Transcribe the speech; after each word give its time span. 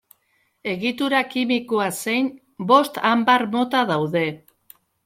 Egitura 0.71 1.19
kimikoa 1.35 1.91
zein, 1.99 2.33
bost 2.73 2.99
anbar 3.15 3.47
mota 3.55 3.89
daude. 3.95 4.27